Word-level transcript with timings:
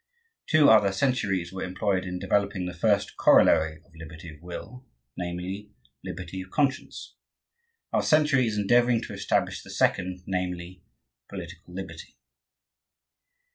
Two 0.47 0.67
other 0.67 0.91
centuries 0.91 1.53
were 1.53 1.61
employed 1.61 2.05
in 2.05 2.17
developing 2.17 2.65
the 2.65 2.73
first 2.73 3.17
corollary 3.17 3.83
of 3.85 3.93
liberty 3.95 4.29
of 4.33 4.41
will, 4.41 4.83
namely, 5.15 5.73
liberty 6.03 6.41
of 6.41 6.49
conscience. 6.49 7.13
Our 7.93 8.01
century 8.01 8.47
is 8.47 8.57
endeavoring 8.57 9.03
to 9.03 9.13
establish 9.13 9.61
the 9.61 9.69
second, 9.69 10.23
namely, 10.25 10.81
political 11.29 11.75
liberty. 11.75 12.17